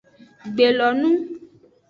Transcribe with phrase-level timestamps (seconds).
[0.53, 1.09] Gbelonu.